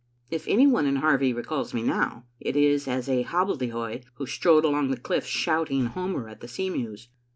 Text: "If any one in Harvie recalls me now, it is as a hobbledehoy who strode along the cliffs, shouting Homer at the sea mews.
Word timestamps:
"If 0.31 0.47
any 0.47 0.65
one 0.65 0.87
in 0.87 0.95
Harvie 0.95 1.31
recalls 1.31 1.75
me 1.75 1.83
now, 1.83 2.25
it 2.39 2.55
is 2.55 2.87
as 2.87 3.07
a 3.07 3.21
hobbledehoy 3.23 4.01
who 4.15 4.25
strode 4.25 4.65
along 4.65 4.89
the 4.89 4.97
cliffs, 4.97 5.27
shouting 5.27 5.85
Homer 5.85 6.27
at 6.27 6.39
the 6.41 6.47
sea 6.47 6.71
mews. 6.71 7.09